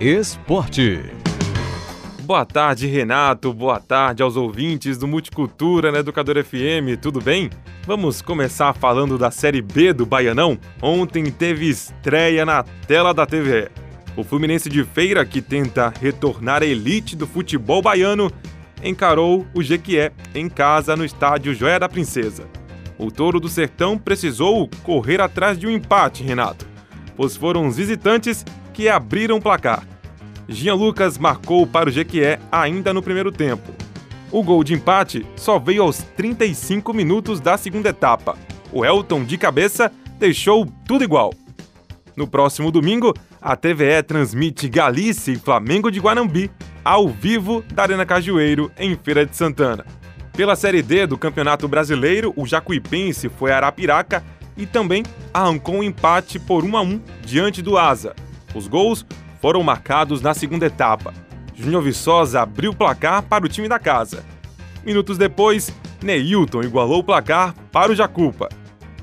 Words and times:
Esporte. 0.00 1.00
Boa 2.22 2.44
tarde, 2.44 2.86
Renato. 2.86 3.52
Boa 3.52 3.78
tarde 3.78 4.22
aos 4.22 4.36
ouvintes 4.36 4.98
do 4.98 5.06
Multicultura 5.06 5.92
na 5.92 5.98
Educador 5.98 6.42
FM. 6.42 6.98
Tudo 7.00 7.20
bem? 7.20 7.50
Vamos 7.86 8.20
começar 8.20 8.72
falando 8.72 9.16
da 9.16 9.30
Série 9.30 9.62
B 9.62 9.92
do 9.92 10.04
Baianão. 10.04 10.58
Ontem 10.82 11.30
teve 11.30 11.68
estreia 11.68 12.44
na 12.44 12.62
tela 12.62 13.12
da 13.12 13.26
TV. 13.26 13.70
O 14.16 14.24
Fluminense 14.24 14.68
de 14.68 14.84
Feira, 14.84 15.24
que 15.24 15.42
tenta 15.42 15.92
retornar 16.00 16.62
à 16.62 16.66
elite 16.66 17.14
do 17.14 17.26
futebol 17.26 17.82
baiano, 17.82 18.30
encarou 18.82 19.46
o 19.54 19.62
Jequié 19.62 20.12
em 20.34 20.48
casa 20.48 20.96
no 20.96 21.04
estádio 21.04 21.54
Joia 21.54 21.78
da 21.78 21.88
Princesa. 21.88 22.44
O 22.98 23.10
Touro 23.10 23.38
do 23.38 23.48
Sertão 23.48 23.98
precisou 23.98 24.68
correr 24.82 25.20
atrás 25.20 25.58
de 25.58 25.66
um 25.66 25.70
empate, 25.70 26.22
Renato, 26.22 26.66
pois 27.16 27.36
foram 27.36 27.66
os 27.66 27.76
visitantes 27.76 28.44
que 28.74 28.88
abriram 28.88 29.36
o 29.36 29.40
placar. 29.40 29.86
Jean 30.46 30.74
Lucas 30.74 31.16
marcou 31.16 31.66
para 31.66 31.88
o 31.88 31.92
Jequié 31.92 32.38
ainda 32.52 32.92
no 32.92 33.02
primeiro 33.02 33.32
tempo. 33.32 33.72
O 34.30 34.42
gol 34.42 34.62
de 34.62 34.74
empate 34.74 35.24
só 35.36 35.58
veio 35.58 35.84
aos 35.84 35.98
35 35.98 36.92
minutos 36.92 37.40
da 37.40 37.56
segunda 37.56 37.88
etapa. 37.88 38.36
O 38.72 38.84
Elton, 38.84 39.24
de 39.24 39.38
cabeça, 39.38 39.90
deixou 40.18 40.66
tudo 40.86 41.04
igual. 41.04 41.32
No 42.16 42.26
próximo 42.26 42.70
domingo, 42.70 43.14
a 43.40 43.56
TVE 43.56 44.02
transmite 44.02 44.68
Galícia 44.68 45.32
e 45.32 45.38
Flamengo 45.38 45.90
de 45.90 46.00
Guanambi 46.00 46.50
ao 46.84 47.08
vivo 47.08 47.62
da 47.72 47.84
Arena 47.84 48.04
Cajueiro, 48.04 48.70
em 48.76 48.96
Feira 48.96 49.24
de 49.24 49.36
Santana. 49.36 49.86
Pela 50.36 50.56
Série 50.56 50.82
D 50.82 51.06
do 51.06 51.16
Campeonato 51.16 51.68
Brasileiro, 51.68 52.32
o 52.36 52.44
Jacuipense 52.44 53.28
foi 53.28 53.52
a 53.52 53.56
Arapiraca 53.56 54.22
e 54.56 54.66
também 54.66 55.04
arrancou 55.32 55.76
um 55.76 55.82
empate 55.82 56.38
por 56.38 56.64
1 56.64 56.76
a 56.76 56.82
1 56.82 57.00
diante 57.24 57.62
do 57.62 57.78
Asa. 57.78 58.14
Os 58.54 58.68
gols 58.68 59.04
foram 59.40 59.62
marcados 59.62 60.20
na 60.20 60.32
segunda 60.32 60.66
etapa. 60.66 61.12
Júnior 61.54 61.82
Viçosa 61.82 62.42
abriu 62.42 62.70
o 62.72 62.76
placar 62.76 63.22
para 63.22 63.44
o 63.44 63.48
time 63.48 63.68
da 63.68 63.78
casa. 63.78 64.24
Minutos 64.84 65.18
depois, 65.18 65.72
Neilton 66.02 66.62
igualou 66.62 67.00
o 67.00 67.04
placar 67.04 67.54
para 67.72 67.92
o 67.92 67.94
Jacupa. 67.94 68.48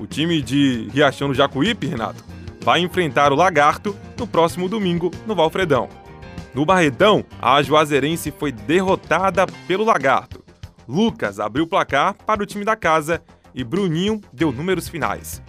O 0.00 0.06
time 0.06 0.40
de 0.40 0.88
Riachão 0.92 1.28
do 1.28 1.34
Jacuípe, 1.34 1.86
Renato, 1.86 2.24
vai 2.60 2.80
enfrentar 2.80 3.32
o 3.32 3.36
Lagarto 3.36 3.96
no 4.18 4.26
próximo 4.26 4.68
domingo 4.68 5.10
no 5.26 5.34
Valfredão. 5.34 5.88
No 6.54 6.66
Barretão, 6.66 7.24
a 7.40 7.62
Juazeirense 7.62 8.30
foi 8.30 8.52
derrotada 8.52 9.46
pelo 9.66 9.84
Lagarto. 9.84 10.42
Lucas 10.86 11.40
abriu 11.40 11.64
o 11.64 11.68
placar 11.68 12.14
para 12.14 12.42
o 12.42 12.46
time 12.46 12.64
da 12.64 12.76
casa 12.76 13.22
e 13.54 13.64
Bruninho 13.64 14.20
deu 14.32 14.52
números 14.52 14.88
finais. 14.88 15.42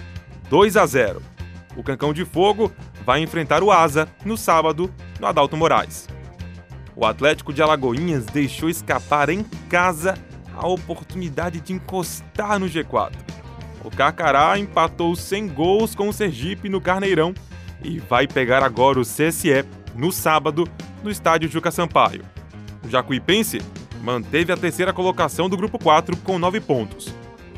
2 0.49 0.77
a 0.77 0.85
0. 0.85 1.21
O 1.75 1.83
Cancão 1.83 2.13
de 2.13 2.23
Fogo 2.23 2.71
vai 3.05 3.21
enfrentar 3.21 3.61
o 3.61 3.71
Asa 3.71 4.07
no 4.25 4.37
sábado 4.37 4.91
no 5.19 5.27
Adalto 5.27 5.57
Moraes. 5.57 6.07
O 6.95 7.05
Atlético 7.05 7.51
de 7.51 7.61
Alagoinhas 7.61 8.25
deixou 8.25 8.69
escapar 8.69 9.29
em 9.29 9.43
casa 9.69 10.15
a 10.55 10.67
oportunidade 10.67 11.59
de 11.59 11.73
encostar 11.73 12.59
no 12.59 12.67
G4. 12.67 13.13
O 13.83 13.89
Carcará 13.89 14.57
empatou 14.57 15.15
sem 15.15 15.47
gols 15.47 15.95
com 15.95 16.07
o 16.07 16.13
Sergipe 16.13 16.69
no 16.69 16.79
Carneirão 16.79 17.33
e 17.83 17.99
vai 17.99 18.27
pegar 18.27 18.63
agora 18.63 18.99
o 18.99 19.03
CSE 19.03 19.65
no 19.95 20.11
sábado 20.11 20.67
no 21.03 21.09
estádio 21.09 21.49
Juca 21.49 21.71
Sampaio. 21.71 22.23
O 22.85 22.89
Jacuipense 22.89 23.59
manteve 24.01 24.53
a 24.53 24.57
terceira 24.57 24.93
colocação 24.93 25.49
do 25.49 25.57
grupo 25.57 25.79
4 25.79 26.15
com 26.17 26.37
9 26.37 26.61
pontos. 26.61 27.13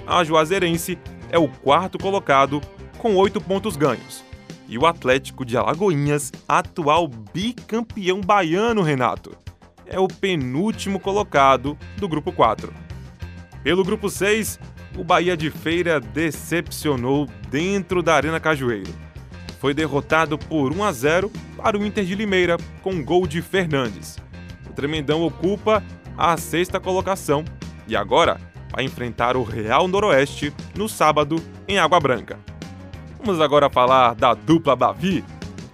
A 0.07 0.23
Juazeirense 0.23 0.97
é 1.30 1.37
o 1.37 1.47
quarto 1.47 1.97
colocado 1.97 2.61
com 2.97 3.15
8 3.15 3.41
pontos 3.41 3.75
ganhos 3.75 4.23
e 4.67 4.77
o 4.77 4.85
Atlético 4.85 5.45
de 5.45 5.58
Alagoinhas, 5.58 6.31
atual 6.47 7.08
bicampeão 7.08 8.21
baiano, 8.21 8.81
Renato. 8.81 9.35
É 9.85 9.99
o 9.99 10.08
penúltimo 10.08 10.99
colocado 10.99 11.77
do 11.97 12.08
grupo 12.08 12.31
4. 12.31 12.73
Pelo 13.63 13.83
grupo 13.83 14.09
6, 14.09 14.59
o 14.98 15.03
Bahia 15.03 15.36
de 15.36 15.49
Feira 15.49 15.99
decepcionou 15.99 17.27
dentro 17.49 18.02
da 18.02 18.15
Arena 18.15 18.39
Cajueiro. 18.39 18.93
Foi 19.59 19.73
derrotado 19.73 20.37
por 20.37 20.71
1 20.71 20.83
a 20.83 20.92
0 20.92 21.32
para 21.58 21.77
o 21.77 21.86
Inter 21.86 22.05
de 22.05 22.15
Limeira 22.15 22.58
com 22.82 23.03
gol 23.03 23.26
de 23.26 23.42
Fernandes. 23.42 24.17
O 24.70 24.73
Tremendão 24.73 25.23
ocupa 25.23 25.83
a 26.17 26.37
sexta 26.37 26.80
colocação 26.80 27.43
e 27.87 27.95
agora 27.95 28.39
vai 28.71 28.83
enfrentar 28.83 29.36
o 29.37 29.43
Real 29.43 29.87
Noroeste 29.87 30.53
no 30.76 30.87
sábado 30.87 31.42
em 31.67 31.77
Água 31.80 31.99
Branca. 31.99 32.55
Vamos 33.25 33.41
agora 33.41 33.71
falar 33.71 34.13
da 34.13 34.36
dupla 34.36 34.75
Bavi. 34.75 35.25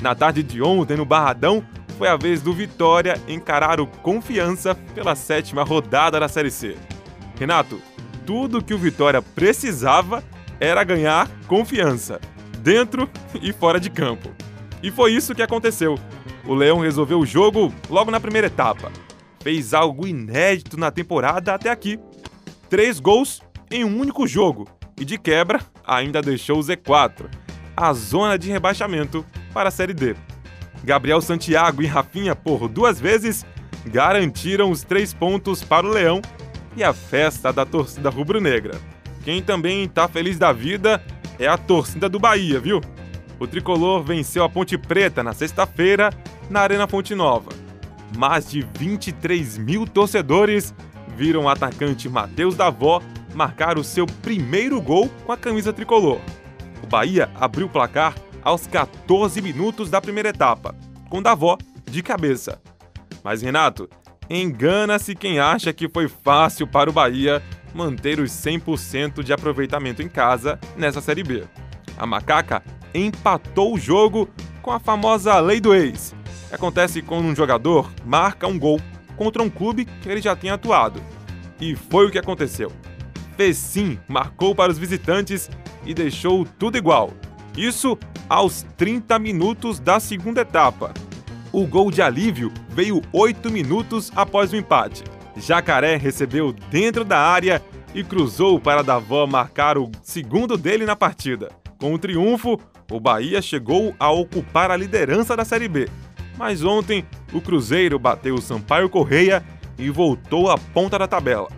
Na 0.01 0.15
tarde 0.15 0.41
de 0.41 0.61
ontem, 0.61 0.95
no 0.95 1.03
Barradão, 1.03 1.61
foi 1.97 2.07
a 2.07 2.15
vez 2.15 2.41
do 2.41 2.53
Vitória 2.53 3.21
encarar 3.27 3.81
o 3.81 3.87
Confiança 3.87 4.73
pela 4.95 5.17
sétima 5.17 5.61
rodada 5.61 6.17
da 6.17 6.29
Série 6.29 6.49
C. 6.49 6.77
Renato, 7.37 7.81
tudo 8.25 8.63
que 8.63 8.73
o 8.73 8.77
Vitória 8.77 9.21
precisava 9.21 10.23
era 10.61 10.81
ganhar 10.85 11.29
confiança, 11.45 12.21
dentro 12.59 13.09
e 13.41 13.51
fora 13.51 13.81
de 13.81 13.89
campo. 13.89 14.31
E 14.81 14.89
foi 14.89 15.11
isso 15.11 15.35
que 15.35 15.43
aconteceu. 15.43 15.99
O 16.47 16.55
Leão 16.55 16.79
resolveu 16.79 17.19
o 17.19 17.25
jogo 17.25 17.73
logo 17.89 18.09
na 18.09 18.21
primeira 18.21 18.47
etapa. 18.47 18.89
Fez 19.43 19.73
algo 19.73 20.07
inédito 20.07 20.79
na 20.79 20.89
temporada 20.89 21.53
até 21.53 21.69
aqui. 21.69 21.99
Três 22.69 22.97
gols 22.97 23.41
em 23.69 23.83
um 23.83 23.99
único 23.99 24.25
jogo. 24.25 24.69
E 24.97 25.03
de 25.03 25.17
quebra, 25.17 25.59
ainda 25.85 26.21
deixou 26.21 26.59
o 26.59 26.61
Z4 26.61 27.40
a 27.75 27.93
zona 27.93 28.37
de 28.37 28.49
rebaixamento 28.51 29.25
para 29.53 29.69
a 29.69 29.71
Série 29.71 29.93
D. 29.93 30.15
Gabriel 30.83 31.21
Santiago 31.21 31.81
e 31.81 31.85
Rafinha, 31.85 32.35
por 32.35 32.67
duas 32.67 32.99
vezes, 32.99 33.45
garantiram 33.85 34.71
os 34.71 34.83
três 34.83 35.13
pontos 35.13 35.63
para 35.63 35.85
o 35.85 35.89
Leão 35.89 36.21
e 36.75 36.83
a 36.83 36.93
festa 36.93 37.51
da 37.51 37.65
torcida 37.65 38.09
rubro-negra. 38.09 38.79
Quem 39.23 39.41
também 39.41 39.83
está 39.83 40.07
feliz 40.07 40.37
da 40.37 40.51
vida 40.51 41.03
é 41.37 41.47
a 41.47 41.57
torcida 41.57 42.09
do 42.09 42.19
Bahia, 42.19 42.59
viu? 42.59 42.81
O 43.39 43.47
tricolor 43.47 44.03
venceu 44.03 44.43
a 44.43 44.49
Ponte 44.49 44.77
Preta 44.77 45.23
na 45.23 45.33
sexta-feira 45.33 46.11
na 46.49 46.61
Arena 46.61 46.87
Fonte 46.87 47.15
Nova. 47.15 47.51
Mais 48.15 48.49
de 48.49 48.61
23 48.61 49.57
mil 49.57 49.87
torcedores 49.87 50.73
viram 51.15 51.43
o 51.43 51.49
atacante 51.49 52.09
Matheus 52.09 52.55
Davó 52.55 53.01
marcar 53.33 53.77
o 53.77 53.83
seu 53.83 54.05
primeiro 54.05 54.81
gol 54.81 55.09
com 55.25 55.31
a 55.31 55.37
camisa 55.37 55.71
tricolor. 55.71 56.19
Bahia 56.87 57.29
abriu 57.35 57.67
o 57.67 57.69
placar 57.69 58.15
aos 58.43 58.67
14 58.67 59.41
minutos 59.41 59.89
da 59.89 60.01
primeira 60.01 60.29
etapa, 60.29 60.75
com 61.09 61.21
Davó 61.21 61.57
de 61.89 62.01
cabeça. 62.01 62.61
Mas 63.23 63.41
Renato, 63.41 63.89
engana-se 64.29 65.13
quem 65.15 65.39
acha 65.39 65.73
que 65.73 65.89
foi 65.89 66.07
fácil 66.07 66.65
para 66.65 66.89
o 66.89 66.93
Bahia 66.93 67.41
manter 67.73 68.19
os 68.19 68.31
100% 68.31 69.23
de 69.23 69.33
aproveitamento 69.33 70.01
em 70.01 70.09
casa 70.09 70.59
nessa 70.75 71.01
Série 71.01 71.23
B. 71.23 71.43
A 71.97 72.05
Macaca 72.05 72.63
empatou 72.93 73.73
o 73.73 73.79
jogo 73.79 74.29
com 74.61 74.71
a 74.71 74.79
famosa 74.79 75.39
lei 75.39 75.59
do 75.59 75.73
ex. 75.73 76.15
Acontece 76.51 77.01
quando 77.01 77.25
um 77.25 77.35
jogador 77.35 77.91
marca 78.05 78.47
um 78.47 78.59
gol 78.59 78.79
contra 79.15 79.41
um 79.41 79.49
clube 79.49 79.85
que 79.85 80.09
ele 80.09 80.21
já 80.21 80.35
tinha 80.35 80.55
atuado. 80.55 81.01
E 81.59 81.75
foi 81.75 82.07
o 82.07 82.11
que 82.11 82.17
aconteceu. 82.17 82.71
Fecim 83.35 83.99
marcou 84.07 84.53
para 84.53 84.71
os 84.71 84.77
visitantes 84.77 85.49
e 85.85 85.93
deixou 85.93 86.45
tudo 86.57 86.77
igual. 86.77 87.11
Isso 87.57 87.97
aos 88.29 88.65
30 88.77 89.19
minutos 89.19 89.79
da 89.79 89.99
segunda 89.99 90.41
etapa. 90.41 90.93
O 91.51 91.65
gol 91.67 91.91
de 91.91 92.01
alívio 92.01 92.51
veio 92.69 93.01
8 93.11 93.51
minutos 93.51 94.11
após 94.15 94.53
o 94.53 94.55
empate. 94.55 95.03
Jacaré 95.35 95.97
recebeu 95.97 96.53
dentro 96.69 97.03
da 97.03 97.19
área 97.19 97.61
e 97.93 98.03
cruzou 98.03 98.59
para 98.59 98.81
Davó 98.81 99.27
marcar 99.27 99.77
o 99.77 99.91
segundo 100.01 100.57
dele 100.57 100.85
na 100.85 100.95
partida. 100.95 101.49
Com 101.77 101.93
o 101.93 101.99
triunfo, 101.99 102.59
o 102.89 102.99
Bahia 102.99 103.41
chegou 103.41 103.93
a 103.99 104.09
ocupar 104.11 104.71
a 104.71 104.77
liderança 104.77 105.35
da 105.35 105.43
Série 105.43 105.67
B. 105.67 105.89
Mas 106.37 106.63
ontem, 106.63 107.05
o 107.33 107.41
Cruzeiro 107.41 107.99
bateu 107.99 108.35
o 108.35 108.41
Sampaio 108.41 108.89
Correia 108.89 109.43
e 109.77 109.89
voltou 109.89 110.49
à 110.49 110.57
ponta 110.57 110.97
da 110.97 111.07
tabela. 111.07 111.49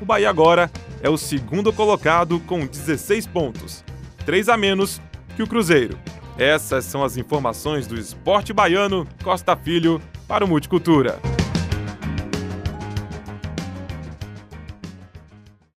O 0.00 0.04
Bahia 0.04 0.30
agora 0.30 0.70
é 1.02 1.08
o 1.08 1.16
segundo 1.16 1.72
colocado 1.72 2.40
com 2.40 2.66
16 2.66 3.26
pontos, 3.26 3.84
3 4.24 4.48
a 4.48 4.56
menos 4.56 5.00
que 5.34 5.42
o 5.42 5.46
Cruzeiro. 5.46 5.98
Essas 6.38 6.84
são 6.84 7.02
as 7.02 7.16
informações 7.16 7.86
do 7.86 7.98
esporte 7.98 8.52
baiano 8.52 9.06
Costa 9.22 9.56
Filho 9.56 10.00
para 10.26 10.44
o 10.44 10.48
Multicultura. 10.48 11.39